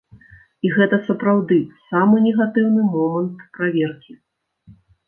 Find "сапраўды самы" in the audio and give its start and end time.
1.09-2.25